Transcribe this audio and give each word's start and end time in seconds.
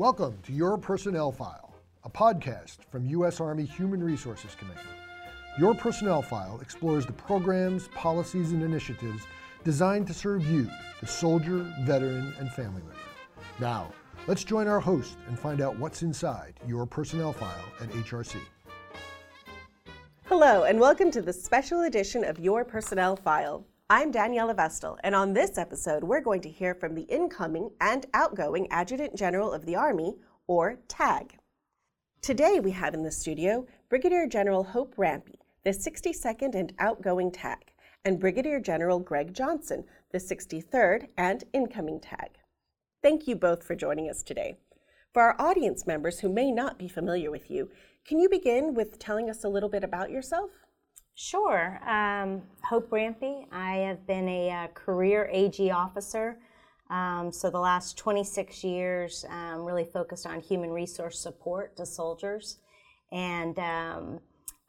Welcome 0.00 0.38
to 0.44 0.54
Your 0.54 0.78
Personnel 0.78 1.30
File, 1.30 1.74
a 2.04 2.08
podcast 2.08 2.78
from 2.90 3.04
U.S. 3.08 3.38
Army 3.38 3.66
Human 3.66 4.02
Resources 4.02 4.56
Command. 4.58 4.80
Your 5.58 5.74
Personnel 5.74 6.22
File 6.22 6.58
explores 6.62 7.04
the 7.04 7.12
programs, 7.12 7.88
policies, 7.88 8.52
and 8.52 8.62
initiatives 8.62 9.24
designed 9.62 10.06
to 10.06 10.14
serve 10.14 10.42
you, 10.46 10.70
the 11.02 11.06
soldier, 11.06 11.70
veteran, 11.82 12.32
and 12.38 12.50
family 12.50 12.80
member. 12.80 12.96
Now, 13.60 13.92
let's 14.26 14.42
join 14.42 14.68
our 14.68 14.80
host 14.80 15.18
and 15.28 15.38
find 15.38 15.60
out 15.60 15.78
what's 15.78 16.00
inside 16.00 16.54
your 16.66 16.86
personnel 16.86 17.34
file 17.34 17.66
at 17.82 17.90
HRC. 17.90 18.38
Hello, 20.24 20.62
and 20.62 20.80
welcome 20.80 21.10
to 21.10 21.20
the 21.20 21.34
special 21.34 21.82
edition 21.82 22.24
of 22.24 22.38
Your 22.38 22.64
Personnel 22.64 23.16
File. 23.16 23.66
I'm 23.92 24.12
Daniela 24.12 24.54
Vestal, 24.54 24.98
and 25.02 25.16
on 25.16 25.32
this 25.32 25.58
episode, 25.58 26.04
we're 26.04 26.20
going 26.20 26.42
to 26.42 26.48
hear 26.48 26.76
from 26.76 26.94
the 26.94 27.08
incoming 27.08 27.72
and 27.80 28.06
outgoing 28.14 28.70
Adjutant 28.70 29.16
General 29.16 29.52
of 29.52 29.66
the 29.66 29.74
Army, 29.74 30.14
or 30.46 30.78
TAG. 30.86 31.38
Today, 32.22 32.60
we 32.60 32.70
have 32.70 32.94
in 32.94 33.02
the 33.02 33.10
studio 33.10 33.66
Brigadier 33.88 34.28
General 34.28 34.62
Hope 34.62 34.94
Rampey, 34.96 35.40
the 35.64 35.70
62nd 35.70 36.54
and 36.54 36.72
outgoing 36.78 37.32
TAG, 37.32 37.72
and 38.04 38.20
Brigadier 38.20 38.60
General 38.60 39.00
Greg 39.00 39.34
Johnson, 39.34 39.82
the 40.12 40.18
63rd 40.18 41.08
and 41.18 41.42
incoming 41.52 41.98
TAG. 41.98 42.38
Thank 43.02 43.26
you 43.26 43.34
both 43.34 43.64
for 43.64 43.74
joining 43.74 44.08
us 44.08 44.22
today. 44.22 44.56
For 45.12 45.22
our 45.22 45.34
audience 45.40 45.84
members 45.84 46.20
who 46.20 46.28
may 46.28 46.52
not 46.52 46.78
be 46.78 46.86
familiar 46.86 47.32
with 47.32 47.50
you, 47.50 47.72
can 48.06 48.20
you 48.20 48.28
begin 48.28 48.72
with 48.72 49.00
telling 49.00 49.28
us 49.28 49.42
a 49.42 49.48
little 49.48 49.68
bit 49.68 49.82
about 49.82 50.12
yourself? 50.12 50.50
Sure. 51.22 51.78
Um, 51.86 52.40
Hope 52.64 52.90
Rampey. 52.90 53.46
I 53.52 53.74
have 53.74 54.06
been 54.06 54.26
a, 54.26 54.50
uh, 54.50 54.66
career 54.68 55.28
AG 55.30 55.70
officer. 55.70 56.38
Um, 56.88 57.30
so 57.30 57.50
the 57.50 57.60
last 57.60 57.98
26 57.98 58.64
years, 58.64 59.26
um, 59.28 59.62
really 59.62 59.84
focused 59.84 60.26
on 60.26 60.40
human 60.40 60.70
resource 60.70 61.18
support 61.18 61.76
to 61.76 61.84
soldiers. 61.84 62.56
And 63.12 63.58
um, 63.58 64.20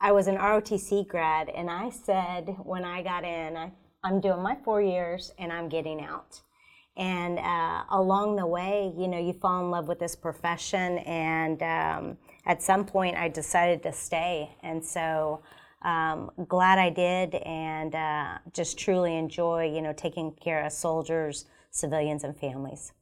I 0.01 0.11
was 0.11 0.27
an 0.27 0.35
ROTC 0.35 1.07
grad, 1.07 1.47
and 1.47 1.69
I 1.69 1.89
said 1.89 2.57
when 2.63 2.83
I 2.83 3.01
got 3.01 3.23
in, 3.23 3.55
I, 3.55 3.71
I'm 4.03 4.19
doing 4.19 4.41
my 4.41 4.57
four 4.65 4.81
years 4.81 5.31
and 5.39 5.53
I'm 5.53 5.69
getting 5.69 6.03
out. 6.03 6.41
And 6.97 7.39
uh, 7.39 7.83
along 7.91 8.35
the 8.35 8.45
way, 8.45 8.91
you 8.97 9.07
know, 9.07 9.17
you 9.17 9.31
fall 9.31 9.63
in 9.63 9.71
love 9.71 9.87
with 9.87 9.99
this 9.99 10.17
profession, 10.17 10.97
and 10.97 11.63
um, 11.63 12.17
at 12.45 12.61
some 12.61 12.85
point, 12.85 13.15
I 13.15 13.29
decided 13.29 13.81
to 13.83 13.93
stay. 13.93 14.49
And 14.63 14.83
so 14.83 15.41
um, 15.81 16.31
glad 16.47 16.79
I 16.79 16.89
did, 16.89 17.35
and 17.35 17.95
uh, 17.95 18.37
just 18.53 18.77
truly 18.77 19.17
enjoy, 19.17 19.71
you 19.73 19.81
know, 19.81 19.93
taking 19.93 20.31
care 20.33 20.63
of 20.65 20.71
soldiers, 20.71 21.45
civilians, 21.71 22.23
and 22.23 22.37
families. 22.37 22.93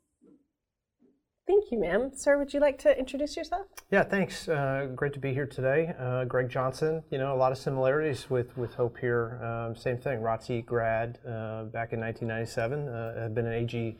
Thank 1.45 1.71
you, 1.71 1.79
ma'am. 1.79 2.11
Sir, 2.13 2.37
would 2.37 2.53
you 2.53 2.59
like 2.59 2.77
to 2.79 2.97
introduce 2.97 3.35
yourself? 3.35 3.65
Yeah, 3.89 4.03
thanks. 4.03 4.47
Uh, 4.47 4.87
great 4.95 5.13
to 5.13 5.19
be 5.19 5.33
here 5.33 5.47
today. 5.47 5.95
Uh, 5.99 6.23
Greg 6.25 6.47
Johnson. 6.47 7.03
You 7.09 7.17
know, 7.17 7.33
a 7.33 7.37
lot 7.37 7.51
of 7.51 7.57
similarities 7.57 8.29
with, 8.29 8.55
with 8.55 8.75
Hope 8.75 8.99
here. 8.99 9.43
Um, 9.43 9.75
same 9.75 9.97
thing. 9.97 10.19
ROTC 10.19 10.63
grad 10.63 11.17
uh, 11.25 11.63
back 11.63 11.91
in 11.91 11.99
1997. 11.99 12.87
Uh, 12.87 13.23
I've 13.25 13.33
been 13.33 13.47
an 13.47 13.53
AG 13.53 13.97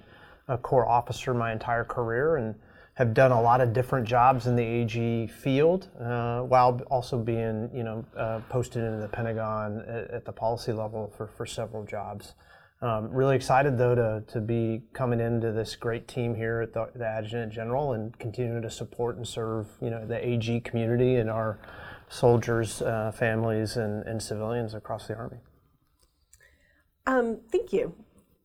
Corps 0.62 0.88
officer 0.88 1.34
my 1.34 1.52
entire 1.52 1.84
career, 1.84 2.38
and 2.38 2.54
have 3.00 3.14
done 3.14 3.32
a 3.32 3.42
lot 3.42 3.62
of 3.62 3.72
different 3.72 4.06
jobs 4.06 4.46
in 4.46 4.58
the 4.58 4.64
AG 4.64 5.28
field, 5.28 5.88
uh, 6.02 6.42
while 6.42 6.82
also 6.92 7.18
being, 7.18 7.70
you 7.74 7.82
know, 7.82 8.04
uh, 8.18 8.42
posted 8.50 8.84
into 8.84 9.00
the 9.00 9.08
Pentagon 9.08 9.82
at, 9.88 10.12
at, 10.12 10.26
the 10.26 10.34
policy 10.34 10.74
level 10.74 11.10
for, 11.16 11.28
for 11.28 11.46
several 11.46 11.86
jobs. 11.86 12.34
Um, 12.82 13.10
really 13.10 13.38
excited 13.38 13.78
though 13.78 13.96
to, 13.96 14.24
to 14.28 14.42
be 14.42 14.82
coming 14.92 15.22
into 15.22 15.54
this 15.54 15.78
great 15.78 16.10
team 16.10 16.36
here 16.36 16.60
at 16.60 16.74
the, 16.74 16.90
the 16.94 17.06
Adjutant 17.06 17.54
General 17.54 17.94
and 17.94 18.18
continuing 18.20 18.62
to 18.64 18.70
support 18.70 19.16
and 19.16 19.26
serve, 19.26 19.68
you 19.82 19.90
know, 19.90 20.06
the 20.06 20.26
AG 20.26 20.60
community 20.62 21.16
and 21.16 21.30
our 21.30 21.58
soldiers, 22.10 22.82
uh, 22.82 23.14
families, 23.16 23.78
and, 23.78 24.06
and 24.08 24.22
civilians 24.22 24.74
across 24.74 25.08
the 25.08 25.16
Army. 25.16 25.38
Um, 27.08 27.40
thank 27.50 27.72
you. 27.72 27.96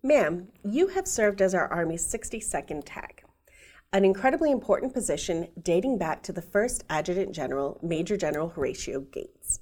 Ma'am, 0.04 0.46
you 0.64 0.88
have 0.88 1.08
served 1.08 1.42
as 1.42 1.56
our 1.56 1.66
Army's 1.72 2.06
62nd 2.06 2.82
TAG 2.84 3.23
an 3.94 4.04
incredibly 4.04 4.50
important 4.50 4.92
position 4.92 5.46
dating 5.62 5.96
back 5.96 6.20
to 6.20 6.32
the 6.32 6.42
first 6.42 6.82
Adjutant 6.90 7.32
General, 7.32 7.78
Major 7.80 8.16
General 8.16 8.48
Horatio 8.48 9.02
Gates, 9.02 9.60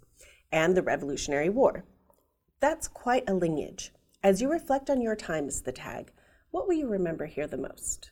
and 0.50 0.74
the 0.74 0.82
Revolutionary 0.82 1.50
War. 1.50 1.84
That's 2.58 2.88
quite 2.88 3.28
a 3.28 3.34
lineage. 3.34 3.92
As 4.22 4.40
you 4.40 4.50
reflect 4.50 4.88
on 4.88 5.02
your 5.02 5.16
time 5.16 5.48
as 5.48 5.60
the 5.60 5.70
TAG, 5.70 6.12
what 6.50 6.66
will 6.66 6.74
you 6.74 6.88
remember 6.88 7.26
here 7.26 7.46
the 7.46 7.58
most? 7.58 8.10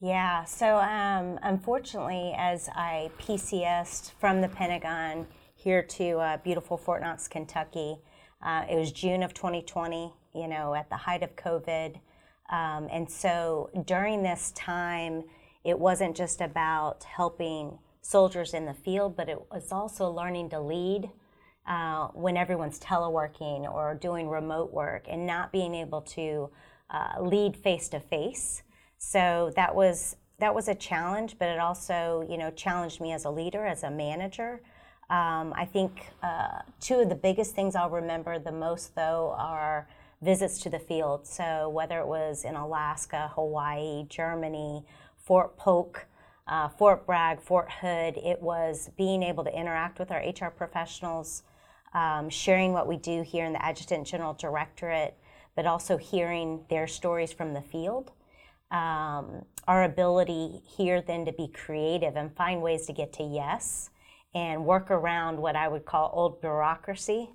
Yeah, 0.00 0.44
so 0.44 0.78
um, 0.78 1.38
unfortunately, 1.42 2.32
as 2.38 2.70
I 2.70 3.10
PCSed 3.18 4.12
from 4.18 4.40
the 4.40 4.48
Pentagon 4.48 5.26
here 5.54 5.82
to 5.82 6.12
uh, 6.12 6.36
beautiful 6.38 6.78
Fort 6.78 7.02
Knox, 7.02 7.28
Kentucky, 7.28 7.98
uh, 8.40 8.64
it 8.70 8.76
was 8.76 8.90
June 8.90 9.22
of 9.22 9.34
2020, 9.34 10.14
you 10.34 10.48
know, 10.48 10.74
at 10.74 10.88
the 10.88 10.96
height 10.96 11.22
of 11.22 11.36
COVID. 11.36 11.96
Um, 12.50 12.88
and 12.90 13.10
so 13.10 13.70
during 13.86 14.22
this 14.22 14.52
time, 14.52 15.24
it 15.64 15.78
wasn't 15.78 16.16
just 16.16 16.40
about 16.40 17.04
helping 17.04 17.78
soldiers 18.00 18.54
in 18.54 18.66
the 18.66 18.74
field, 18.74 19.16
but 19.16 19.28
it 19.28 19.38
was 19.50 19.72
also 19.72 20.08
learning 20.08 20.50
to 20.50 20.60
lead 20.60 21.10
uh, 21.66 22.06
when 22.08 22.36
everyone's 22.36 22.78
teleworking 22.78 23.68
or 23.68 23.94
doing 23.94 24.28
remote 24.28 24.72
work 24.72 25.06
and 25.08 25.26
not 25.26 25.50
being 25.50 25.74
able 25.74 26.00
to 26.00 26.48
uh, 26.90 27.20
lead 27.20 27.56
face 27.56 27.88
to 27.88 27.98
face. 27.98 28.62
So 28.98 29.52
that 29.56 29.74
was 29.74 30.16
that 30.38 30.54
was 30.54 30.68
a 30.68 30.74
challenge, 30.74 31.36
but 31.38 31.48
it 31.48 31.58
also 31.58 32.24
you 32.28 32.38
know 32.38 32.50
challenged 32.52 33.00
me 33.00 33.12
as 33.12 33.24
a 33.24 33.30
leader, 33.30 33.66
as 33.66 33.82
a 33.82 33.90
manager. 33.90 34.60
Um, 35.08 35.52
I 35.56 35.64
think 35.64 36.06
uh, 36.22 36.60
two 36.80 37.00
of 37.00 37.08
the 37.08 37.14
biggest 37.14 37.54
things 37.54 37.74
I'll 37.74 37.90
remember 37.90 38.38
the 38.38 38.52
most 38.52 38.94
though 38.94 39.34
are 39.36 39.88
visits 40.26 40.58
to 40.58 40.68
the 40.68 40.78
field. 40.80 41.24
So 41.24 41.68
whether 41.68 42.00
it 42.00 42.06
was 42.06 42.44
in 42.44 42.56
Alaska, 42.56 43.30
Hawaii, 43.36 44.04
Germany, 44.08 44.84
Fort 45.16 45.56
Polk, 45.56 46.06
uh, 46.48 46.68
Fort 46.68 47.06
Bragg, 47.06 47.40
Fort 47.40 47.70
Hood, 47.70 48.16
it 48.16 48.42
was 48.42 48.90
being 48.98 49.22
able 49.22 49.44
to 49.44 49.56
interact 49.56 50.00
with 50.00 50.10
our 50.10 50.18
HR 50.18 50.50
professionals, 50.50 51.44
um, 51.94 52.28
sharing 52.28 52.72
what 52.72 52.88
we 52.88 52.96
do 52.96 53.22
here 53.22 53.46
in 53.46 53.52
the 53.52 53.64
Adjutant 53.64 54.04
General 54.04 54.34
Directorate, 54.34 55.16
but 55.54 55.64
also 55.64 55.96
hearing 55.96 56.64
their 56.68 56.88
stories 56.88 57.32
from 57.32 57.54
the 57.54 57.62
field. 57.62 58.10
Um, 58.72 59.44
our 59.68 59.84
ability 59.84 60.60
here 60.76 61.00
then 61.00 61.24
to 61.26 61.32
be 61.32 61.46
creative 61.46 62.16
and 62.16 62.34
find 62.34 62.60
ways 62.60 62.86
to 62.86 62.92
get 62.92 63.12
to 63.14 63.22
yes 63.22 63.90
and 64.34 64.66
work 64.66 64.90
around 64.90 65.38
what 65.38 65.54
I 65.54 65.68
would 65.68 65.84
call 65.84 66.10
old 66.12 66.40
bureaucracy 66.40 67.30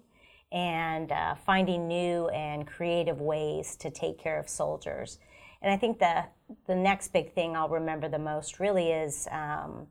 and 0.52 1.12
uh, 1.12 1.36
finding 1.36 1.88
new 1.88 2.28
and 2.30 2.68
creative 2.68 3.22
ways 3.22 3.76
to 3.78 3.90
take 3.90 4.20
care 4.20 4.40
of 4.40 4.50
soldiers. 4.50 5.20
And 5.62 5.72
I 5.72 5.78
think 5.78 6.00
the 6.00 6.26
the 6.68 6.76
next 6.76 7.14
big 7.14 7.34
thing 7.34 7.56
I'll 7.56 7.70
remember 7.70 8.10
the 8.10 8.20
most 8.20 8.60
really 8.60 8.92
is 8.92 9.28
um, 9.32 9.88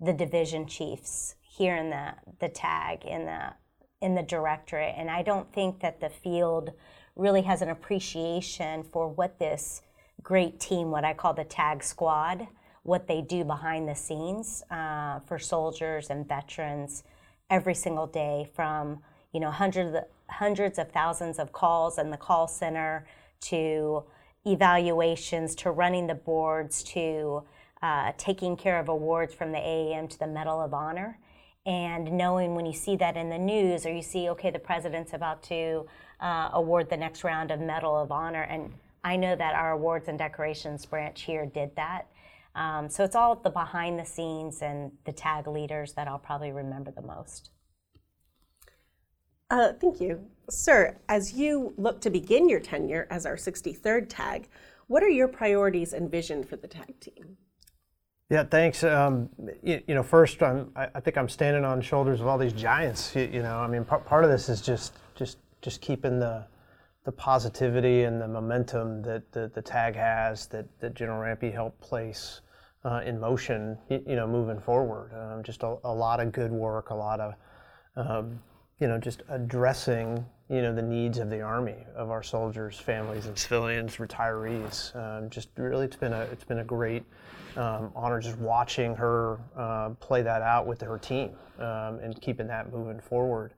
the 0.00 0.12
division 0.12 0.66
chiefs 0.66 1.36
here 1.40 1.76
in 1.76 1.90
the 1.90 2.14
the 2.40 2.48
tag 2.48 3.04
in 3.04 3.26
the 3.26 3.54
in 4.00 4.14
the 4.14 4.22
directorate. 4.22 4.94
And 4.96 5.10
I 5.10 5.22
don't 5.22 5.50
think 5.52 5.80
that 5.80 6.00
the 6.00 6.10
field 6.10 6.70
really 7.16 7.42
has 7.42 7.62
an 7.62 7.70
appreciation 7.70 8.82
for 8.82 9.08
what 9.08 9.38
this 9.38 9.82
great 10.22 10.60
team, 10.60 10.90
what 10.90 11.04
I 11.04 11.14
call 11.14 11.34
the 11.34 11.44
tag 11.44 11.82
squad, 11.82 12.46
what 12.82 13.06
they 13.06 13.22
do 13.22 13.44
behind 13.44 13.88
the 13.88 13.94
scenes 13.94 14.62
uh, 14.70 15.20
for 15.20 15.38
soldiers 15.38 16.10
and 16.10 16.26
veterans 16.26 17.04
every 17.48 17.74
single 17.74 18.06
day 18.06 18.50
from 18.54 19.00
you 19.32 19.40
know 19.40 19.50
hundreds 19.50 19.94
of, 19.94 20.04
hundreds 20.28 20.78
of 20.78 20.90
thousands 20.90 21.38
of 21.38 21.52
calls 21.52 21.98
in 21.98 22.10
the 22.10 22.16
call 22.16 22.46
center 22.48 23.06
to 23.40 24.04
evaluations 24.46 25.54
to 25.54 25.70
running 25.70 26.06
the 26.06 26.14
boards 26.14 26.82
to 26.82 27.42
uh, 27.82 28.12
taking 28.16 28.56
care 28.56 28.78
of 28.78 28.88
awards 28.88 29.34
from 29.34 29.52
the 29.52 29.58
AAM 29.58 30.08
to 30.08 30.18
the 30.18 30.26
Medal 30.26 30.60
of 30.60 30.72
Honor. 30.72 31.18
And 31.64 32.12
knowing 32.12 32.54
when 32.54 32.66
you 32.66 32.72
see 32.72 32.96
that 32.96 33.16
in 33.16 33.28
the 33.28 33.38
news 33.38 33.86
or 33.86 33.92
you 33.92 34.02
see, 34.02 34.28
okay, 34.30 34.50
the 34.50 34.58
president's 34.58 35.12
about 35.12 35.42
to 35.44 35.86
uh, 36.20 36.50
award 36.52 36.90
the 36.90 36.96
next 36.96 37.24
round 37.24 37.50
of 37.50 37.60
Medal 37.60 37.96
of 37.96 38.10
Honor. 38.10 38.42
And 38.42 38.72
I 39.04 39.16
know 39.16 39.36
that 39.36 39.54
our 39.54 39.72
awards 39.72 40.08
and 40.08 40.18
decorations 40.18 40.86
branch 40.86 41.22
here 41.22 41.46
did 41.46 41.74
that. 41.76 42.06
Um, 42.54 42.88
so 42.88 43.04
it's 43.04 43.16
all 43.16 43.36
the 43.36 43.50
behind 43.50 43.98
the 43.98 44.04
scenes 44.04 44.60
and 44.60 44.92
the 45.04 45.12
tag 45.12 45.46
leaders 45.46 45.94
that 45.94 46.06
I'll 46.06 46.18
probably 46.18 46.52
remember 46.52 46.90
the 46.90 47.02
most. 47.02 47.50
Uh, 49.52 49.74
thank 49.74 50.00
you. 50.00 50.18
Sir, 50.48 50.96
as 51.10 51.34
you 51.34 51.74
look 51.76 52.00
to 52.00 52.10
begin 52.10 52.48
your 52.48 52.58
tenure 52.58 53.06
as 53.10 53.26
our 53.26 53.36
63rd 53.36 54.06
tag, 54.08 54.48
what 54.86 55.02
are 55.02 55.10
your 55.10 55.28
priorities 55.28 55.92
and 55.92 56.10
vision 56.10 56.42
for 56.42 56.56
the 56.56 56.66
tag 56.66 56.98
team? 57.00 57.36
Yeah, 58.30 58.44
thanks. 58.44 58.82
Um, 58.82 59.28
you, 59.62 59.82
you, 59.86 59.94
know, 59.94 60.02
first, 60.02 60.42
I'm, 60.42 60.72
I, 60.74 60.88
I, 60.94 61.00
think 61.00 61.18
I'm 61.18 61.28
standing 61.28 61.66
on 61.66 61.78
the 61.78 61.84
shoulders 61.84 62.22
of 62.22 62.28
all 62.28 62.38
these 62.38 62.54
giants. 62.54 63.14
You, 63.14 63.28
you 63.30 63.42
know, 63.42 63.58
I 63.58 63.66
mean, 63.66 63.84
part, 63.84 64.06
part 64.06 64.24
of 64.24 64.30
this 64.30 64.48
is 64.48 64.62
just 64.62 64.94
just 65.14 65.36
just 65.60 65.82
keeping 65.82 66.18
the 66.18 66.46
the 67.04 67.12
positivity 67.12 68.04
and 68.04 68.22
the 68.22 68.28
momentum 68.28 69.02
that 69.02 69.30
the, 69.32 69.50
the 69.54 69.60
tag 69.60 69.94
has 69.96 70.46
that, 70.46 70.66
that 70.80 70.94
General 70.94 71.18
Rampey 71.18 71.50
helped 71.50 71.78
place 71.80 72.40
uh, 72.84 73.02
in 73.04 73.18
motion, 73.18 73.76
you, 73.90 74.16
know, 74.16 74.26
moving 74.26 74.60
forward. 74.60 75.10
Um, 75.12 75.42
just 75.42 75.62
a, 75.64 75.76
a, 75.84 75.92
lot 75.92 76.20
of 76.20 76.30
good 76.30 76.52
work, 76.52 76.90
a 76.90 76.94
lot 76.94 77.18
of, 77.18 77.34
um, 77.96 78.38
you 78.82 78.88
know, 78.88 78.98
just 78.98 79.22
addressing, 79.28 80.26
you 80.50 80.60
know, 80.60 80.74
the 80.74 80.82
needs 80.82 81.18
of 81.18 81.30
the 81.30 81.40
Army, 81.40 81.76
of 81.94 82.10
our 82.10 82.20
soldiers, 82.20 82.76
families, 82.76 83.26
and 83.26 83.38
civilians, 83.38 83.98
retirees. 83.98 84.94
Um, 84.96 85.30
just 85.30 85.50
really, 85.56 85.84
it's 85.84 85.94
been 85.94 86.12
a, 86.12 86.22
it's 86.32 86.42
been 86.42 86.58
a 86.58 86.64
great 86.64 87.04
um, 87.56 87.92
honor 87.94 88.20
just 88.20 88.38
watching 88.38 88.96
her 88.96 89.38
uh, 89.56 89.90
play 90.00 90.20
that 90.22 90.42
out 90.42 90.66
with 90.66 90.80
her 90.80 90.98
team 90.98 91.30
um, 91.60 92.00
and 92.00 92.20
keeping 92.20 92.48
that 92.48 92.72
moving 92.72 92.98
forward. 92.98 93.52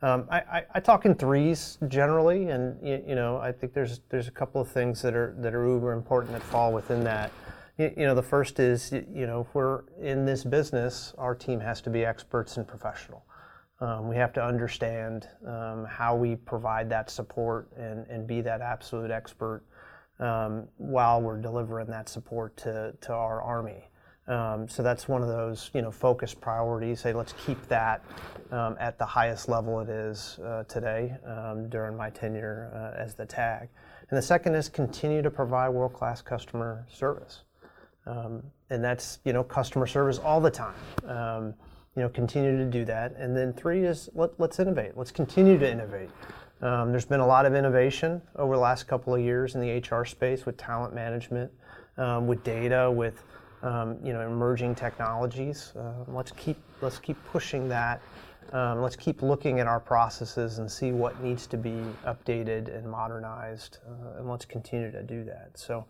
Um, 0.00 0.26
I, 0.30 0.38
I, 0.38 0.62
I, 0.76 0.80
talk 0.80 1.04
in 1.04 1.14
threes 1.14 1.76
generally, 1.88 2.48
and 2.48 2.74
you, 2.82 3.04
you, 3.08 3.14
know 3.14 3.36
I 3.36 3.52
think 3.52 3.74
there's 3.74 4.00
there's 4.08 4.28
a 4.28 4.30
couple 4.30 4.62
of 4.62 4.68
things 4.70 5.02
that 5.02 5.14
are 5.14 5.34
that 5.40 5.54
are 5.54 5.68
uber 5.68 5.92
important 5.92 6.32
that 6.32 6.42
fall 6.42 6.72
within 6.72 7.04
that. 7.04 7.32
You, 7.76 7.92
you 7.98 8.06
know, 8.06 8.14
the 8.14 8.22
first 8.22 8.58
is 8.60 8.92
you 8.92 9.26
know 9.26 9.42
if 9.42 9.54
we're 9.54 9.82
in 10.00 10.24
this 10.24 10.42
business, 10.42 11.12
our 11.18 11.34
team 11.34 11.60
has 11.60 11.82
to 11.82 11.90
be 11.90 12.02
experts 12.02 12.56
and 12.56 12.66
professional. 12.66 13.26
Um, 13.80 14.08
we 14.08 14.16
have 14.16 14.32
to 14.34 14.44
understand 14.44 15.26
um, 15.46 15.86
how 15.86 16.14
we 16.14 16.36
provide 16.36 16.90
that 16.90 17.10
support 17.10 17.70
and, 17.76 18.06
and 18.08 18.26
be 18.26 18.42
that 18.42 18.60
absolute 18.60 19.10
expert 19.10 19.62
um, 20.18 20.68
while 20.76 21.22
we're 21.22 21.40
delivering 21.40 21.86
that 21.86 22.08
support 22.08 22.56
to, 22.58 22.94
to 23.00 23.12
our 23.12 23.40
Army. 23.40 23.88
Um, 24.28 24.68
so 24.68 24.82
that's 24.82 25.08
one 25.08 25.22
of 25.22 25.28
those, 25.28 25.70
you 25.72 25.80
know, 25.80 25.90
focus 25.90 26.34
priorities. 26.34 27.00
Say, 27.00 27.14
let's 27.14 27.34
keep 27.44 27.60
that 27.68 28.04
um, 28.52 28.76
at 28.78 28.98
the 28.98 29.06
highest 29.06 29.48
level 29.48 29.80
it 29.80 29.88
is 29.88 30.38
uh, 30.44 30.64
today 30.64 31.16
um, 31.26 31.68
during 31.70 31.96
my 31.96 32.10
tenure 32.10 32.70
uh, 32.74 33.00
as 33.02 33.14
the 33.14 33.24
TAG. 33.24 33.68
And 34.10 34.18
the 34.18 34.22
second 34.22 34.54
is 34.54 34.68
continue 34.68 35.22
to 35.22 35.30
provide 35.30 35.70
world-class 35.70 36.20
customer 36.20 36.86
service, 36.92 37.42
and 38.06 38.84
that's 38.84 39.20
you 39.24 39.32
know 39.32 39.44
customer 39.44 39.86
service 39.86 40.18
all 40.18 40.40
the 40.40 40.50
time. 40.50 41.54
Um, 41.96 42.00
you 42.00 42.02
know, 42.02 42.08
continue 42.08 42.56
to 42.56 42.64
do 42.64 42.84
that. 42.84 43.14
And 43.16 43.36
then 43.36 43.52
three 43.52 43.84
is 43.84 44.08
let, 44.14 44.38
us 44.40 44.58
innovate. 44.58 44.96
Let's 44.96 45.10
continue 45.10 45.58
to 45.58 45.70
innovate. 45.70 46.10
Um, 46.62 46.90
there's 46.90 47.06
been 47.06 47.20
a 47.20 47.26
lot 47.26 47.46
of 47.46 47.54
innovation 47.54 48.22
over 48.36 48.54
the 48.54 48.60
last 48.60 48.86
couple 48.86 49.14
of 49.14 49.20
years 49.20 49.54
in 49.54 49.60
the 49.60 49.78
HR 49.78 50.04
space 50.04 50.46
with 50.46 50.56
talent 50.56 50.94
management, 50.94 51.50
with 51.96 52.44
data, 52.44 52.90
with 52.90 53.22
um, 53.62 53.98
you 54.02 54.12
know, 54.12 54.20
emerging 54.20 54.74
technologies. 54.74 55.72
Uh, 55.76 56.04
let's 56.08 56.32
keep 56.32 56.56
let's 56.80 56.98
keep 56.98 57.16
pushing 57.26 57.68
that. 57.68 58.00
Um, 58.52 58.82
let's 58.82 58.96
keep 58.96 59.22
looking 59.22 59.60
at 59.60 59.66
our 59.66 59.78
processes 59.78 60.58
and 60.58 60.70
see 60.70 60.90
what 60.92 61.22
needs 61.22 61.46
to 61.48 61.56
be 61.56 61.76
updated 62.04 62.74
and 62.74 62.88
modernized, 62.88 63.78
uh, 63.86 64.18
and 64.18 64.28
let's 64.28 64.44
continue 64.44 64.90
to 64.90 65.02
do 65.02 65.24
that. 65.24 65.50
So, 65.54 65.84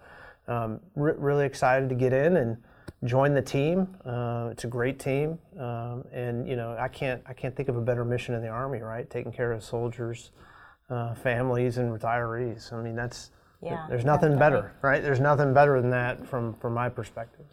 um, 0.47 0.81
re- 0.95 1.15
really 1.17 1.47
excited 1.47 1.89
to 1.89 1.95
get 1.95 2.13
in 2.13 2.37
and 2.37 2.59
join 3.05 3.35
the 3.35 3.43
team. 3.43 3.97
Uh, 4.05 4.49
it's 4.51 4.65
a 4.65 4.67
great 4.67 4.99
team, 4.99 5.39
um, 5.59 6.05
and 6.13 6.49
you 6.49 6.57
know, 6.57 6.77
I 6.79 6.89
can't 6.89 7.23
I 7.27 7.33
can't 7.33 7.55
think 7.57 7.69
of 7.69 7.77
a 7.77 7.81
better 7.81 8.05
mission 8.05 8.35
in 8.35 8.43
the 8.43 8.49
Army, 8.49 8.81
right? 8.81 9.09
Taking 9.09 9.33
care 9.33 9.53
of 9.53 9.63
soldiers, 9.63 10.31
uh, 10.89 11.15
families, 11.15 11.79
and 11.79 11.91
retirees. 11.91 12.73
I 12.73 12.83
mean, 12.83 12.97
that's 12.97 13.31
yeah, 13.63 13.87
there's 13.89 14.05
nothing 14.05 14.33
definitely. 14.33 14.61
better, 14.61 14.73
right? 14.83 15.03
There's 15.03 15.21
nothing 15.21 15.53
better 15.55 15.81
than 15.81 15.91
that 15.91 16.27
from 16.27 16.55
from 16.55 16.75
my 16.75 16.89
perspective. 16.89 17.47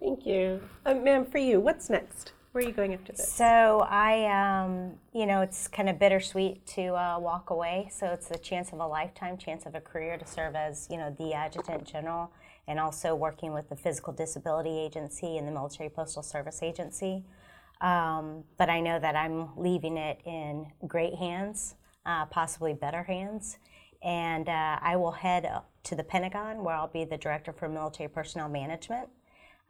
Thank 0.00 0.24
you. 0.26 0.60
Uh, 0.86 0.94
ma'am, 0.94 1.26
for 1.26 1.38
you, 1.38 1.60
what's 1.60 1.90
next? 1.90 2.32
Where 2.52 2.64
are 2.64 2.66
you 2.66 2.74
going 2.74 2.94
after 2.94 3.12
this? 3.12 3.32
So 3.32 3.86
I, 3.88 4.26
um, 4.26 4.94
you 5.12 5.24
know, 5.24 5.40
it's 5.40 5.68
kind 5.68 5.88
of 5.88 6.00
bittersweet 6.00 6.66
to 6.68 6.94
uh, 6.94 7.18
walk 7.20 7.50
away. 7.50 7.88
So 7.92 8.06
it's 8.08 8.26
the 8.26 8.38
chance 8.38 8.72
of 8.72 8.80
a 8.80 8.86
lifetime, 8.86 9.38
chance 9.38 9.66
of 9.66 9.76
a 9.76 9.80
career 9.80 10.18
to 10.18 10.26
serve 10.26 10.56
as, 10.56 10.88
you 10.90 10.96
know, 10.96 11.14
the 11.16 11.32
adjutant 11.32 11.84
general, 11.84 12.32
and 12.66 12.80
also 12.80 13.14
working 13.14 13.52
with 13.52 13.68
the 13.68 13.76
Physical 13.76 14.12
Disability 14.12 14.78
Agency 14.80 15.36
and 15.36 15.46
the 15.46 15.52
Military 15.52 15.88
Postal 15.88 16.24
Service 16.24 16.60
Agency. 16.60 17.24
Um, 17.80 18.42
but 18.58 18.68
I 18.68 18.80
know 18.80 18.98
that 18.98 19.14
I'm 19.14 19.56
leaving 19.56 19.96
it 19.96 20.20
in 20.24 20.66
great 20.88 21.14
hands, 21.14 21.76
uh, 22.04 22.26
possibly 22.26 22.74
better 22.74 23.04
hands. 23.04 23.58
And 24.02 24.48
uh, 24.48 24.78
I 24.82 24.96
will 24.96 25.12
head 25.12 25.48
to 25.84 25.94
the 25.94 26.02
Pentagon, 26.02 26.64
where 26.64 26.74
I'll 26.74 26.88
be 26.88 27.04
the 27.04 27.16
director 27.16 27.52
for 27.52 27.68
military 27.68 28.08
personnel 28.08 28.48
management. 28.48 29.08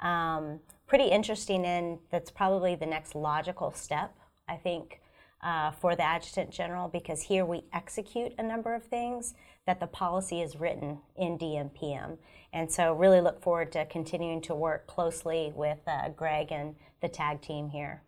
Um, 0.00 0.60
pretty 0.86 1.04
interesting, 1.04 1.64
and 1.64 1.98
that's 2.10 2.30
probably 2.30 2.74
the 2.74 2.86
next 2.86 3.14
logical 3.14 3.72
step, 3.72 4.14
I 4.48 4.56
think, 4.56 5.00
uh, 5.42 5.70
for 5.72 5.96
the 5.96 6.02
adjutant 6.02 6.50
general, 6.50 6.88
because 6.88 7.22
here 7.22 7.44
we 7.44 7.64
execute 7.72 8.32
a 8.38 8.42
number 8.42 8.74
of 8.74 8.84
things 8.84 9.34
that 9.66 9.80
the 9.80 9.86
policy 9.86 10.40
is 10.42 10.56
written 10.56 10.98
in 11.16 11.38
DMPM. 11.38 12.18
And 12.52 12.70
so, 12.70 12.92
really 12.92 13.20
look 13.20 13.40
forward 13.40 13.72
to 13.72 13.86
continuing 13.86 14.40
to 14.42 14.54
work 14.54 14.86
closely 14.86 15.52
with 15.54 15.78
uh, 15.86 16.08
Greg 16.10 16.50
and 16.50 16.74
the 17.00 17.08
tag 17.08 17.40
team 17.40 17.70
here. 17.70 18.02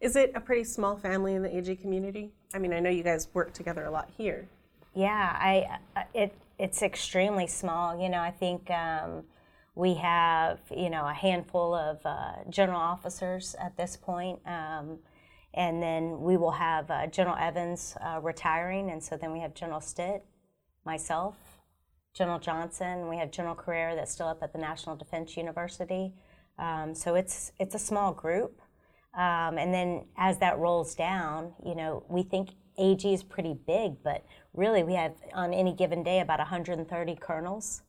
Is 0.00 0.16
it 0.16 0.32
a 0.34 0.40
pretty 0.40 0.64
small 0.64 0.96
family 0.96 1.34
in 1.34 1.42
the 1.42 1.54
AG 1.54 1.76
community? 1.76 2.32
I 2.54 2.58
mean, 2.58 2.72
I 2.72 2.80
know 2.80 2.88
you 2.88 3.02
guys 3.02 3.28
work 3.34 3.52
together 3.52 3.84
a 3.84 3.90
lot 3.90 4.08
here. 4.16 4.48
Yeah, 4.94 5.36
I 5.38 5.78
uh, 5.96 6.02
it 6.14 6.34
it's 6.58 6.82
extremely 6.82 7.46
small. 7.46 8.00
You 8.00 8.08
know, 8.08 8.20
I 8.20 8.30
think 8.30 8.70
um, 8.70 9.24
we 9.80 9.94
have, 9.94 10.58
you 10.76 10.90
know, 10.90 11.08
a 11.08 11.14
handful 11.14 11.74
of 11.74 12.04
uh, 12.04 12.32
general 12.50 12.78
officers 12.78 13.56
at 13.58 13.78
this 13.78 13.96
point. 13.96 14.38
Um, 14.44 14.98
and 15.54 15.82
then 15.82 16.20
we 16.20 16.36
will 16.36 16.50
have 16.50 16.90
uh, 16.90 17.06
General 17.06 17.36
Evans 17.40 17.96
uh, 18.04 18.20
retiring, 18.20 18.90
and 18.90 19.02
so 19.02 19.16
then 19.16 19.32
we 19.32 19.40
have 19.40 19.54
General 19.54 19.80
Stitt, 19.80 20.22
myself, 20.84 21.36
General 22.12 22.38
Johnson. 22.38 23.08
We 23.08 23.16
have 23.16 23.30
General 23.30 23.54
Carrera 23.54 23.96
that's 23.96 24.12
still 24.12 24.28
up 24.28 24.42
at 24.42 24.52
the 24.52 24.58
National 24.58 24.96
Defense 24.96 25.34
University. 25.36 26.12
Um, 26.58 26.94
so 26.94 27.14
it's 27.14 27.52
it's 27.58 27.74
a 27.74 27.78
small 27.78 28.12
group, 28.12 28.60
um, 29.14 29.56
and 29.56 29.72
then 29.72 30.04
as 30.18 30.38
that 30.38 30.58
rolls 30.58 30.94
down, 30.94 31.54
you 31.64 31.74
know, 31.74 32.04
we 32.06 32.22
think 32.22 32.50
AG 32.78 33.12
is 33.12 33.22
pretty 33.22 33.54
big, 33.66 34.02
but 34.04 34.24
really 34.52 34.82
we 34.82 34.92
have 34.94 35.14
on 35.32 35.54
any 35.54 35.72
given 35.72 36.02
day 36.02 36.20
about 36.20 36.38
130 36.38 37.16
colonels 37.16 37.82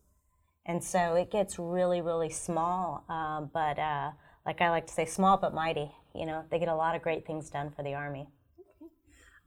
and 0.65 0.83
so 0.83 1.15
it 1.15 1.31
gets 1.31 1.57
really, 1.57 2.01
really 2.01 2.29
small. 2.29 3.03
Um, 3.09 3.49
but 3.53 3.79
uh, 3.79 4.11
like 4.45 4.61
I 4.61 4.69
like 4.69 4.87
to 4.87 4.93
say, 4.93 5.05
small 5.05 5.37
but 5.37 5.53
mighty. 5.53 5.91
You 6.13 6.25
know, 6.25 6.43
they 6.49 6.59
get 6.59 6.67
a 6.67 6.75
lot 6.75 6.95
of 6.95 7.01
great 7.01 7.25
things 7.25 7.49
done 7.49 7.71
for 7.71 7.83
the 7.83 7.93
Army. 7.93 8.27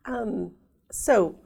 Um, 0.06 0.52
so, 0.90 1.36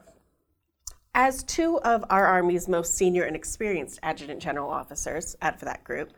as 1.15 1.43
two 1.43 1.81
of 1.81 2.05
our 2.11 2.27
Army's 2.27 2.69
most 2.69 2.95
senior 2.95 3.25
and 3.25 3.35
experienced 3.35 3.99
adjutant 4.03 4.41
general 4.41 4.71
officers 4.71 5.37
out 5.43 5.55
of 5.55 5.61
that 5.61 5.83
group, 5.85 6.13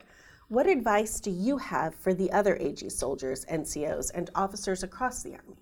what 0.48 0.66
advice 0.66 1.20
do 1.20 1.30
you 1.30 1.58
have 1.58 1.94
for 1.94 2.12
the 2.12 2.30
other 2.32 2.56
AG 2.56 2.88
soldiers, 2.90 3.44
NCOs, 3.46 4.10
and 4.14 4.30
officers 4.34 4.82
across 4.82 5.22
the 5.22 5.32
Army? 5.34 5.56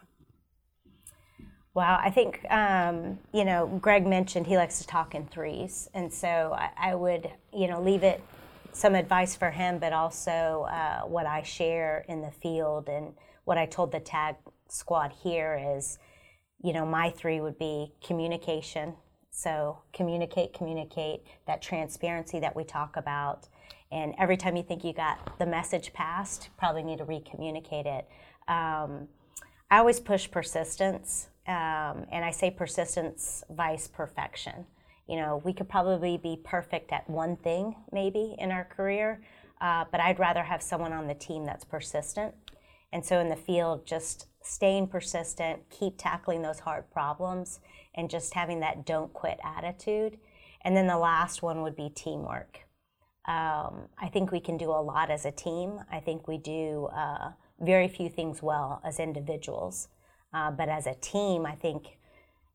Wow, 1.79 2.01
I 2.03 2.11
think 2.11 2.45
um, 2.51 3.21
you 3.33 3.45
know 3.45 3.69
Greg 3.81 4.05
mentioned 4.05 4.49
he 4.49 4.57
likes 4.57 4.81
to 4.81 4.87
talk 4.89 5.15
in 5.15 5.29
threes, 5.29 5.89
and 5.95 6.13
so 6.13 6.53
I, 6.59 6.71
I 6.77 6.95
would 6.97 7.31
you 7.55 7.69
know 7.69 7.81
leave 7.81 8.03
it 8.03 8.21
some 8.73 8.97
advice 8.97 9.37
for 9.37 9.53
him, 9.53 9.79
but 9.79 9.93
also 9.93 10.67
uh, 10.73 11.03
what 11.03 11.25
I 11.25 11.43
share 11.43 12.05
in 12.09 12.21
the 12.21 12.33
field 12.33 12.89
and 12.89 13.13
what 13.45 13.59
I 13.59 13.67
told 13.67 13.93
the 13.93 14.01
tag 14.01 14.35
squad 14.67 15.13
here 15.23 15.77
is, 15.77 16.01
you 16.65 16.73
know, 16.73 16.85
my 16.85 17.11
three 17.11 17.41
would 17.41 17.61
be 17.61 17.93
communication. 18.05 18.95
So 19.31 19.79
communicate, 19.93 20.53
communicate 20.53 21.21
that 21.47 21.63
transparency 21.63 22.41
that 22.41 22.57
we 22.57 22.65
talk 22.65 22.97
about, 22.97 23.47
and 23.93 24.17
every 24.19 24.37
time 24.37 24.57
you 24.57 24.65
think 24.65 24.83
you 24.83 24.93
got 24.93 25.39
the 25.39 25.47
message 25.47 25.93
passed, 25.93 26.49
probably 26.59 26.83
need 26.83 26.99
to 26.99 27.05
re-communicate 27.05 27.87
it. 27.87 28.09
Um, 28.49 29.07
I 29.71 29.79
always 29.79 30.01
push 30.01 30.29
persistence 30.29 31.29
um, 31.49 32.05
and 32.13 32.25
I 32.25 32.31
say 32.31 32.51
persistence 32.51 33.43
vice 33.51 33.89
perfection. 33.89 34.67
You 35.09 35.17
know, 35.17 35.41
we 35.45 35.55
could 35.55 35.69
probably 35.69 36.19
be 36.19 36.39
perfect 36.45 36.93
at 36.93 37.09
one 37.09 37.37
thing 37.37 37.75
maybe 37.91 38.37
in 38.39 38.53
our 38.53 38.65
career, 38.65 39.23
uh, 39.61 39.87
but 39.91 40.01
I'd 40.01 40.19
rather 40.19 40.43
have 40.43 40.63
someone 40.63 40.93
on 40.93 41.09
the 41.09 41.15
team 41.15 41.47
that's 41.47 41.65
persistent. 41.65 42.35
And 42.93 43.05
so 43.05 43.19
in 43.19 43.31
the 43.31 43.37
field, 43.37 43.87
just 43.87 44.27
staying 44.43 44.89
persistent, 44.89 45.63
keep 45.71 45.95
tackling 45.97 46.43
those 46.43 46.61
hard 46.61 46.91
problems, 46.91 47.61
and 47.95 48.11
just 48.11 48.35
having 48.35 48.61
that 48.61 48.87
don't 48.87 49.13
quit 49.13 49.39
attitude. 49.43 50.19
And 50.63 50.77
then 50.77 50.87
the 50.87 50.99
last 50.99 51.43
one 51.43 51.63
would 51.63 51.77
be 51.77 51.89
teamwork. 51.89 52.61
Um, 53.27 53.89
I 53.99 54.09
think 54.11 54.31
we 54.31 54.41
can 54.41 54.57
do 54.57 54.71
a 54.71 54.81
lot 54.81 55.11
as 55.11 55.25
a 55.25 55.31
team. 55.31 55.81
I 55.91 56.01
think 56.01 56.29
we 56.29 56.39
do 56.39 56.89
uh, 56.95 57.33
very 57.61 57.89
few 57.89 58.09
things 58.09 58.43
well 58.43 58.81
as 58.85 58.99
individuals. 58.99 59.89
Uh, 60.33 60.51
but 60.51 60.69
as 60.69 60.87
a 60.87 60.95
team, 60.95 61.47
I 61.47 61.55
think, 61.55 61.99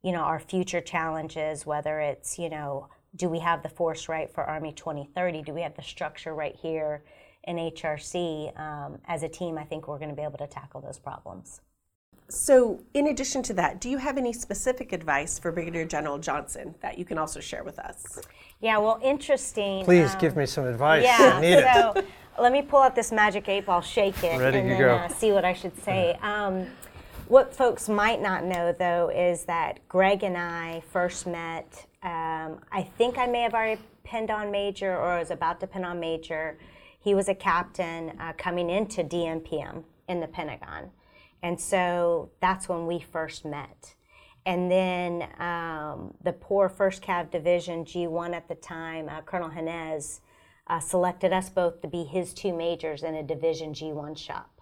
you 0.03 0.11
know, 0.11 0.21
our 0.21 0.39
future 0.39 0.81
challenges, 0.81 1.65
whether 1.65 1.99
it's, 1.99 2.37
you 2.37 2.49
know, 2.49 2.87
do 3.15 3.29
we 3.29 3.39
have 3.39 3.63
the 3.63 3.69
force 3.69 4.09
right 4.09 4.31
for 4.31 4.43
Army 4.43 4.71
2030? 4.73 5.41
Do 5.43 5.53
we 5.53 5.61
have 5.61 5.75
the 5.75 5.83
structure 5.83 6.33
right 6.33 6.55
here 6.55 7.03
in 7.43 7.57
HRC? 7.57 8.57
Um, 8.59 8.99
as 9.07 9.23
a 9.23 9.29
team, 9.29 9.57
I 9.57 9.63
think 9.63 9.87
we're 9.87 9.99
going 9.99 10.09
to 10.09 10.15
be 10.15 10.23
able 10.23 10.39
to 10.39 10.47
tackle 10.47 10.81
those 10.81 10.99
problems. 10.99 11.61
so, 12.29 12.81
in 12.93 13.07
addition 13.07 13.43
to 13.43 13.53
that, 13.55 13.81
do 13.81 13.89
you 13.89 13.97
have 13.97 14.17
any 14.17 14.33
specific 14.33 14.93
advice 14.93 15.37
for 15.37 15.51
Brigadier 15.51 15.85
General 15.85 16.17
Johnson 16.17 16.73
that 16.81 16.97
you 16.97 17.05
can 17.05 17.17
also 17.17 17.39
share 17.39 17.63
with 17.63 17.77
us? 17.79 18.19
Yeah, 18.61 18.77
well, 18.77 18.99
interesting. 19.03 19.83
Please 19.83 20.13
um, 20.13 20.19
give 20.19 20.35
me 20.35 20.45
some 20.45 20.65
advice. 20.65 21.03
Yeah, 21.03 21.33
I 21.35 21.41
need 21.41 21.53
it. 21.53 21.67
so 21.73 22.03
let 22.41 22.51
me 22.51 22.61
pull 22.61 22.79
out 22.79 22.95
this 22.95 23.11
magic 23.11 23.47
eight 23.49 23.65
ball, 23.65 23.81
shake 23.81 24.23
it, 24.23 24.39
Ready 24.39 24.59
and 24.59 24.69
to 24.69 24.73
then 24.75 24.79
go. 24.79 24.95
Uh, 24.95 25.07
see 25.09 25.31
what 25.31 25.45
I 25.45 25.53
should 25.53 25.77
say. 25.83 26.17
Um, 26.21 26.65
what 27.27 27.53
folks 27.53 27.87
might 27.87 28.21
not 28.21 28.43
know, 28.43 28.71
though, 28.71 29.09
is 29.09 29.45
that 29.45 29.87
Greg 29.87 30.23
and 30.23 30.37
I 30.37 30.81
first 30.91 31.25
met. 31.25 31.85
Um, 32.01 32.59
I 32.71 32.83
think 32.97 33.17
I 33.17 33.27
may 33.27 33.41
have 33.41 33.53
already 33.53 33.81
pinned 34.03 34.29
on 34.29 34.51
Major, 34.51 34.97
or 34.97 35.19
was 35.19 35.31
about 35.31 35.59
to 35.61 35.67
pin 35.67 35.85
on 35.85 35.99
Major. 35.99 36.57
He 36.99 37.15
was 37.15 37.29
a 37.29 37.35
captain 37.35 38.17
uh, 38.19 38.33
coming 38.37 38.69
into 38.69 39.03
DMPM 39.03 39.83
in 40.07 40.19
the 40.19 40.27
Pentagon, 40.27 40.91
and 41.41 41.59
so 41.59 42.29
that's 42.41 42.67
when 42.67 42.87
we 42.87 42.99
first 42.99 43.45
met. 43.45 43.95
And 44.45 44.69
then 44.69 45.29
um, 45.39 46.13
the 46.21 46.33
poor 46.33 46.67
First 46.67 47.01
Cav 47.01 47.31
Division 47.31 47.85
G1 47.85 48.33
at 48.33 48.49
the 48.49 48.55
time, 48.55 49.07
uh, 49.07 49.21
Colonel 49.21 49.49
Hanez, 49.49 50.19
uh, 50.67 50.79
selected 50.79 51.31
us 51.31 51.49
both 51.49 51.81
to 51.81 51.87
be 51.87 52.03
his 52.03 52.33
two 52.33 52.53
majors 52.53 53.03
in 53.03 53.15
a 53.15 53.23
Division 53.23 53.73
G1 53.73 54.17
shop. 54.17 54.52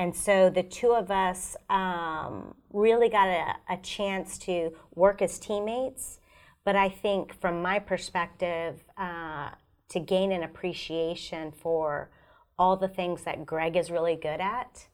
And 0.00 0.16
so 0.16 0.48
the 0.48 0.62
two 0.62 0.92
of 0.92 1.10
us 1.10 1.58
um, 1.68 2.54
really 2.72 3.10
got 3.10 3.28
a, 3.28 3.74
a 3.74 3.76
chance 3.82 4.38
to 4.38 4.72
work 4.94 5.20
as 5.20 5.38
teammates. 5.38 6.20
But 6.64 6.74
I 6.74 6.88
think 6.88 7.38
from 7.38 7.60
my 7.60 7.80
perspective, 7.80 8.82
uh, 8.96 9.50
to 9.90 10.00
gain 10.00 10.32
an 10.32 10.42
appreciation 10.42 11.52
for 11.52 12.10
all 12.58 12.78
the 12.78 12.88
things 12.88 13.24
that 13.24 13.44
Greg 13.44 13.76
is 13.76 13.90
really 13.90 14.16
good 14.16 14.40
at, 14.40 14.86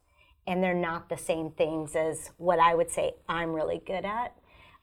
and 0.44 0.60
they're 0.60 0.74
not 0.74 1.08
the 1.08 1.16
same 1.16 1.52
things 1.52 1.94
as 1.94 2.32
what 2.36 2.58
I 2.58 2.74
would 2.74 2.90
say 2.90 3.14
I'm 3.28 3.52
really 3.52 3.80
good 3.86 4.04
at. 4.04 4.34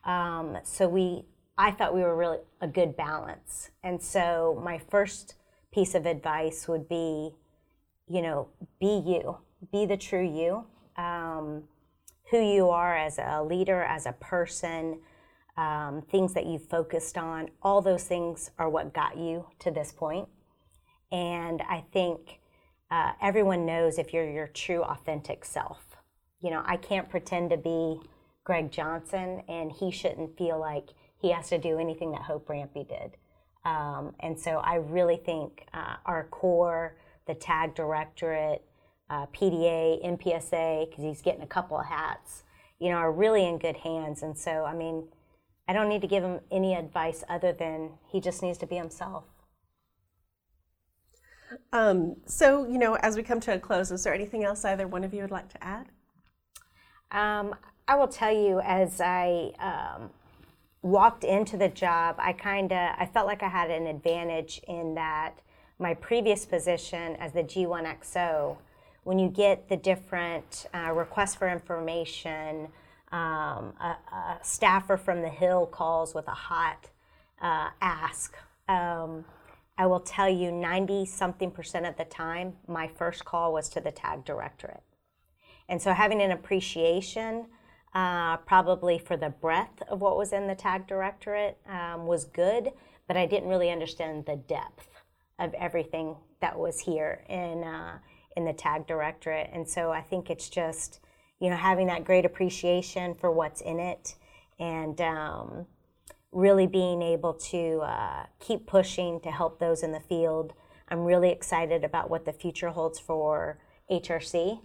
Um, 0.05 0.57
so 0.63 0.87
we, 0.87 1.25
I 1.57 1.71
thought 1.71 1.93
we 1.93 2.01
were 2.01 2.15
really 2.15 2.39
a 2.61 2.67
good 2.69 2.95
balance. 2.95 3.71
And 3.83 4.01
so 4.01 4.57
my 4.63 4.77
first 4.77 5.35
piece 5.73 5.95
of 5.95 6.05
advice 6.05 6.65
would 6.69 6.87
be, 6.87 7.31
you 8.07 8.21
know, 8.21 8.47
be 8.79 9.03
you, 9.05 9.39
be 9.71 9.85
the 9.85 9.97
true 9.97 10.25
you, 10.25 10.65
um, 11.01 11.63
who 12.29 12.39
you 12.39 12.69
are 12.69 12.97
as 12.97 13.17
a 13.17 13.43
leader, 13.43 13.83
as 13.83 14.05
a 14.05 14.13
person, 14.13 14.99
um, 15.57 16.01
things 16.09 16.33
that 16.33 16.45
you've 16.45 16.67
focused 16.67 17.17
on. 17.17 17.49
All 17.61 17.81
those 17.81 18.03
things 18.03 18.51
are 18.57 18.69
what 18.69 18.93
got 18.93 19.17
you 19.17 19.45
to 19.59 19.71
this 19.71 19.91
point. 19.91 20.27
And 21.11 21.61
I 21.61 21.83
think 21.91 22.39
uh, 22.89 23.13
everyone 23.21 23.65
knows 23.65 23.97
if 23.97 24.13
you're 24.13 24.29
your 24.29 24.47
true, 24.47 24.83
authentic 24.83 25.45
self. 25.45 25.95
You 26.41 26.49
know, 26.51 26.63
I 26.65 26.77
can't 26.77 27.09
pretend 27.09 27.51
to 27.51 27.57
be 27.57 27.99
Greg 28.43 28.71
Johnson, 28.71 29.43
and 29.47 29.71
he 29.71 29.91
shouldn't 29.91 30.37
feel 30.37 30.59
like 30.59 30.89
he 31.21 31.31
has 31.31 31.49
to 31.49 31.57
do 31.57 31.77
anything 31.79 32.11
that 32.11 32.21
Hope 32.21 32.49
Rampey 32.49 32.83
did. 32.83 33.15
Um, 33.63 34.13
and 34.19 34.37
so 34.37 34.57
I 34.57 34.75
really 34.75 35.15
think 35.15 35.65
uh, 35.73 35.95
our 36.05 36.25
Corps, 36.25 36.97
the 37.27 37.33
tag 37.33 37.75
directorate, 37.75 38.65
uh, 39.09 39.27
PDA, 39.27 40.03
MPSA, 40.05 40.89
because 40.89 41.03
he's 41.03 41.21
getting 41.21 41.41
a 41.41 41.47
couple 41.47 41.77
of 41.79 41.85
hats, 41.85 42.43
you 42.79 42.89
know, 42.89 42.97
are 42.97 43.11
really 43.11 43.45
in 43.45 43.57
good 43.57 43.77
hands. 43.77 44.23
And 44.23 44.37
so, 44.37 44.65
I 44.65 44.73
mean, 44.73 45.07
I 45.67 45.73
don't 45.73 45.89
need 45.89 46.01
to 46.01 46.07
give 46.07 46.23
him 46.23 46.39
any 46.51 46.75
advice 46.75 47.23
other 47.29 47.53
than 47.53 47.91
he 48.11 48.19
just 48.19 48.41
needs 48.41 48.57
to 48.59 48.67
be 48.67 48.75
himself. 48.75 49.25
Um, 51.71 52.17
so, 52.25 52.67
you 52.67 52.77
know, 52.77 52.95
as 52.95 53.15
we 53.15 53.23
come 53.23 53.39
to 53.41 53.53
a 53.53 53.59
close, 53.59 53.91
is 53.91 54.03
there 54.03 54.13
anything 54.13 54.43
else 54.43 54.65
either 54.65 54.87
one 54.87 55.03
of 55.03 55.13
you 55.13 55.21
would 55.21 55.31
like 55.31 55.49
to 55.49 55.63
add? 55.63 55.87
Um, 57.11 57.55
I 57.87 57.95
will 57.95 58.07
tell 58.07 58.31
you, 58.31 58.59
as 58.61 58.99
I 58.99 59.51
um, 59.59 60.09
walked 60.81 61.23
into 61.23 61.57
the 61.57 61.69
job, 61.69 62.15
I 62.17 62.33
kind 62.33 62.71
of 62.71 62.95
I 62.97 63.05
felt 63.05 63.27
like 63.27 63.43
I 63.43 63.49
had 63.49 63.69
an 63.69 63.87
advantage 63.87 64.61
in 64.67 64.95
that 64.95 65.39
my 65.79 65.93
previous 65.93 66.45
position 66.45 67.15
as 67.17 67.33
the 67.33 67.43
G1XO, 67.43 68.57
when 69.03 69.19
you 69.19 69.29
get 69.29 69.69
the 69.69 69.77
different 69.77 70.65
uh, 70.73 70.91
requests 70.91 71.35
for 71.35 71.49
information, 71.49 72.67
um, 73.11 73.73
a, 73.79 73.97
a 74.11 74.39
staffer 74.41 74.97
from 74.97 75.21
the 75.21 75.29
Hill 75.29 75.65
calls 75.65 76.15
with 76.15 76.27
a 76.27 76.31
hot 76.31 76.89
uh, 77.41 77.69
ask. 77.81 78.35
Um, 78.67 79.25
I 79.77 79.87
will 79.87 79.99
tell 79.99 80.29
you, 80.29 80.51
90 80.51 81.05
something 81.05 81.51
percent 81.51 81.85
of 81.85 81.97
the 81.97 82.05
time, 82.05 82.53
my 82.67 82.87
first 82.87 83.25
call 83.25 83.53
was 83.53 83.69
to 83.69 83.81
the 83.81 83.91
tag 83.91 84.23
directorate. 84.23 84.83
And 85.67 85.81
so 85.81 85.93
having 85.93 86.21
an 86.21 86.31
appreciation 86.31 87.47
uh, 87.93 88.37
probably 88.37 88.97
for 88.97 89.17
the 89.17 89.29
breadth 89.29 89.81
of 89.87 90.01
what 90.01 90.17
was 90.17 90.33
in 90.33 90.47
the 90.47 90.55
tag 90.55 90.87
directorate 90.87 91.57
um, 91.67 92.05
was 92.05 92.25
good, 92.25 92.71
but 93.07 93.17
I 93.17 93.25
didn't 93.25 93.49
really 93.49 93.71
understand 93.71 94.25
the 94.25 94.35
depth 94.35 95.01
of 95.39 95.53
everything 95.55 96.15
that 96.41 96.57
was 96.57 96.79
here 96.79 97.23
in, 97.29 97.63
uh, 97.63 97.99
in 98.35 98.45
the 98.45 98.53
tag 98.53 98.87
directorate. 98.87 99.49
And 99.53 99.67
so 99.67 99.91
I 99.91 100.01
think 100.01 100.29
it's 100.29 100.49
just, 100.49 100.99
you 101.39 101.49
know, 101.49 101.55
having 101.55 101.87
that 101.87 102.05
great 102.05 102.25
appreciation 102.25 103.15
for 103.15 103.31
what's 103.31 103.61
in 103.61 103.79
it 103.79 104.15
and 104.59 104.99
um, 105.01 105.65
really 106.31 106.67
being 106.67 107.01
able 107.01 107.33
to 107.33 107.79
uh, 107.79 108.25
keep 108.39 108.65
pushing 108.65 109.19
to 109.21 109.31
help 109.31 109.59
those 109.59 109.83
in 109.83 109.91
the 109.91 109.99
field. 109.99 110.53
I'm 110.89 111.03
really 111.03 111.29
excited 111.29 111.83
about 111.83 112.09
what 112.09 112.25
the 112.25 112.33
future 112.33 112.69
holds 112.69 112.99
for 112.99 113.59
HRC 113.89 114.59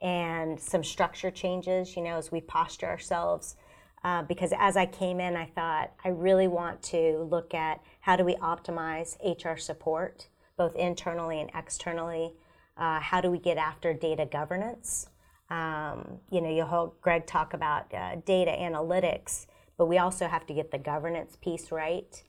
and 0.00 0.58
some 0.58 0.82
structure 0.82 1.30
changes, 1.30 1.96
you 1.96 2.02
know, 2.02 2.16
as 2.16 2.32
we 2.32 2.40
posture 2.40 2.86
ourselves. 2.86 3.56
Uh, 4.04 4.22
because 4.22 4.52
as 4.58 4.76
I 4.76 4.86
came 4.86 5.20
in, 5.20 5.36
I 5.36 5.46
thought 5.46 5.92
I 6.04 6.08
really 6.08 6.48
want 6.48 6.82
to 6.84 7.26
look 7.30 7.54
at 7.54 7.80
how 8.00 8.16
do 8.16 8.24
we 8.24 8.34
optimize 8.36 9.16
HR 9.24 9.56
support, 9.56 10.26
both 10.56 10.74
internally 10.74 11.40
and 11.40 11.50
externally. 11.54 12.34
Uh, 12.76 13.00
how 13.00 13.20
do 13.20 13.30
we 13.30 13.38
get 13.38 13.58
after 13.58 13.92
data 13.92 14.26
governance? 14.26 15.08
Um, 15.50 16.18
you 16.30 16.40
know, 16.40 16.48
you 16.48 16.64
heard 16.64 16.90
Greg 17.00 17.26
talk 17.26 17.52
about 17.52 17.92
uh, 17.92 18.16
data 18.24 18.50
analytics, 18.50 19.46
but 19.76 19.86
we 19.86 19.98
also 19.98 20.26
have 20.26 20.46
to 20.46 20.54
get 20.54 20.70
the 20.70 20.78
governance 20.78 21.36
piece 21.36 21.70
right. 21.70 22.22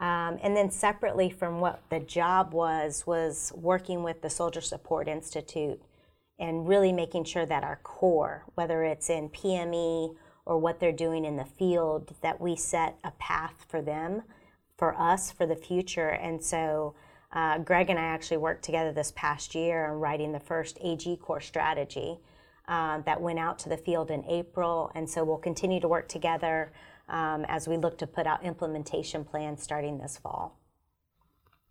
Um, 0.00 0.38
and 0.42 0.56
then 0.56 0.70
separately 0.70 1.28
from 1.28 1.60
what 1.60 1.82
the 1.90 2.00
job 2.00 2.54
was, 2.54 3.06
was 3.06 3.52
working 3.54 4.02
with 4.02 4.22
the 4.22 4.30
Soldier 4.30 4.62
Support 4.62 5.06
Institute 5.06 5.82
and 6.38 6.66
really 6.66 6.92
making 6.92 7.24
sure 7.24 7.46
that 7.46 7.62
our 7.62 7.78
Corps, 7.82 8.44
whether 8.54 8.82
it's 8.84 9.10
in 9.10 9.28
PME 9.28 10.16
or 10.46 10.58
what 10.58 10.80
they're 10.80 10.92
doing 10.92 11.24
in 11.24 11.36
the 11.36 11.44
field, 11.44 12.14
that 12.22 12.40
we 12.40 12.56
set 12.56 12.98
a 13.04 13.12
path 13.12 13.66
for 13.68 13.82
them, 13.82 14.22
for 14.76 14.98
us, 14.98 15.30
for 15.30 15.46
the 15.46 15.54
future. 15.54 16.08
And 16.08 16.42
so 16.42 16.94
uh, 17.32 17.58
Greg 17.58 17.88
and 17.88 17.98
I 17.98 18.02
actually 18.02 18.36
worked 18.36 18.64
together 18.64 18.92
this 18.92 19.12
past 19.16 19.54
year 19.54 19.86
on 19.90 19.98
writing 19.98 20.32
the 20.32 20.40
first 20.40 20.78
AG 20.82 21.16
Corps 21.16 21.40
strategy 21.40 22.18
uh, 22.68 23.00
that 23.00 23.20
went 23.20 23.38
out 23.38 23.58
to 23.60 23.68
the 23.68 23.76
field 23.76 24.10
in 24.10 24.24
April. 24.26 24.90
And 24.94 25.08
so 25.08 25.24
we'll 25.24 25.38
continue 25.38 25.80
to 25.80 25.88
work 25.88 26.08
together 26.08 26.72
um, 27.08 27.44
as 27.48 27.66
we 27.66 27.76
look 27.76 27.98
to 27.98 28.06
put 28.06 28.26
out 28.26 28.44
implementation 28.44 29.24
plans 29.24 29.62
starting 29.62 29.98
this 29.98 30.18
fall. 30.18 30.58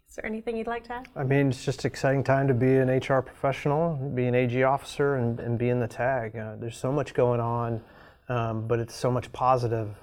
Is 0.10 0.16
there 0.16 0.26
anything 0.26 0.58
you'd 0.58 0.68
like 0.68 0.84
to 0.86 0.94
add? 0.96 1.08
I 1.16 1.24
mean, 1.24 1.50
it's 1.50 1.64
just 1.64 1.86
an 1.86 1.92
exciting 1.92 2.24
time 2.24 2.48
to 2.50 2.54
be 2.54 2.76
an 2.76 2.90
HR 2.90 3.22
professional, 3.22 3.96
be 4.14 4.26
an 4.26 4.36
AG 4.36 4.62
officer, 4.62 5.16
and, 5.16 5.40
and 5.40 5.58
be 5.58 5.70
in 5.70 5.80
the 5.80 5.88
tag. 5.88 6.36
Uh, 6.36 6.56
there's 6.60 6.78
so 6.78 6.92
much 6.92 7.14
going 7.14 7.40
on, 7.40 7.82
um, 8.28 8.68
but 8.68 8.80
it's 8.80 8.94
so 8.94 9.10
much 9.10 9.32
positive 9.32 9.96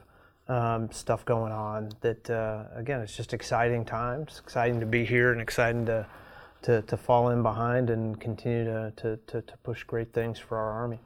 um, 0.49 0.91
stuff 0.91 1.25
going 1.25 1.53
on 1.53 1.91
that, 2.01 2.29
uh, 2.31 2.65
again, 2.75 3.01
it's 3.01 3.17
just 3.17 3.35
exciting 3.35 3.85
times. 3.85 4.41
Exciting 4.43 4.81
to 4.81 4.87
be 4.87 5.05
here 5.05 5.33
and 5.33 5.41
exciting 5.41 5.87
to, 5.87 6.07
to, 6.63 6.83
to 6.83 6.97
fall 6.97 7.31
in 7.31 7.43
behind 7.43 7.91
and 7.91 8.19
continue 8.21 8.65
to, 8.65 8.93
to, 8.97 9.17
to, 9.27 9.43
to 9.43 9.57
push 9.63 9.85
great 9.85 10.13
things 10.13 10.39
for 10.39 10.57
our 10.57 10.71
Army. 10.71 10.99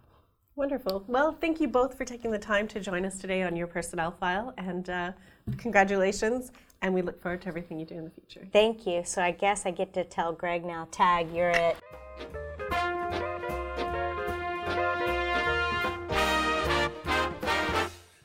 Wonderful. 0.55 1.05
Well, 1.09 1.37
thank 1.41 1.61
you 1.61 1.69
both 1.69 1.97
for 1.97 2.05
taking 2.05 2.31
the 2.31 2.39
time 2.39 2.69
to 2.69 2.81
join 2.81 3.07
us 3.07 3.19
today 3.19 3.43
on 3.43 3.57
your 3.57 3.67
personnel 3.67 4.11
file, 4.11 4.53
and 4.59 4.89
uh, 4.91 5.13
congratulations. 5.57 6.53
And 6.83 6.93
we 6.93 7.01
look 7.01 7.23
forward 7.23 7.41
to 7.43 7.49
everything 7.49 7.79
you 7.79 7.87
do 7.87 7.95
in 7.95 8.05
the 8.05 8.11
future. 8.11 8.47
Thank 8.53 8.87
you. 8.87 9.03
So 9.05 9.23
I 9.23 9.31
guess 9.31 9.67
I 9.67 9.71
get 9.71 9.95
to 9.95 10.05
tell 10.05 10.33
Greg 10.33 10.65
now, 10.65 10.89
tag, 10.91 11.33
you're 11.33 11.51
it. 11.51 11.77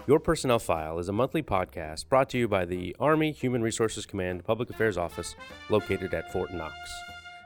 Your 0.07 0.21
Personnel 0.21 0.59
File 0.59 0.99
is 0.99 1.09
a 1.09 1.11
monthly 1.11 1.43
podcast 1.43 2.07
brought 2.07 2.29
to 2.29 2.37
you 2.37 2.47
by 2.47 2.63
the 2.63 2.95
Army 2.97 3.33
Human 3.33 3.61
Resources 3.61 4.05
Command 4.05 4.45
Public 4.45 4.69
Affairs 4.69 4.97
Office 4.97 5.35
located 5.69 6.13
at 6.13 6.31
Fort 6.31 6.53
Knox. 6.53 6.73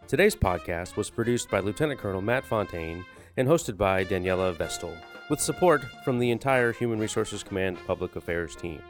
Today's 0.07 0.35
podcast 0.35 0.95
was 0.95 1.09
produced 1.09 1.49
by 1.49 1.59
Lieutenant 1.59 1.99
Colonel 1.99 2.21
Matt 2.21 2.45
Fontaine 2.45 3.03
and 3.35 3.47
hosted 3.47 3.77
by 3.77 4.05
Daniela 4.05 4.55
Vestal, 4.55 4.95
with 5.27 5.39
support 5.39 5.81
from 6.05 6.19
the 6.19 6.29
entire 6.29 6.71
Human 6.71 6.99
Resources 6.99 7.41
Command 7.41 7.79
Public 7.87 8.15
Affairs 8.15 8.55
team. 8.55 8.83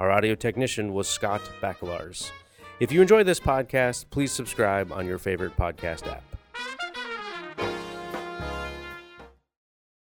Our 0.00 0.10
audio 0.10 0.34
technician 0.34 0.92
was 0.92 1.08
Scott 1.08 1.42
Bacelars. 1.62 2.32
If 2.80 2.90
you 2.90 3.00
enjoy 3.00 3.22
this 3.22 3.38
podcast, 3.38 4.06
please 4.10 4.32
subscribe 4.32 4.90
on 4.90 5.06
your 5.06 5.18
favorite 5.18 5.56
podcast 5.56 6.08
app. 6.08 6.27